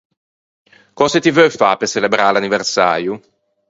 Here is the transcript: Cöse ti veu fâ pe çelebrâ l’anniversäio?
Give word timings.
Cöse 0.97 1.19
ti 1.21 1.31
veu 1.37 1.51
fâ 1.59 1.69
pe 1.79 1.85
çelebrâ 1.91 2.25
l’anniversäio? 2.31 3.13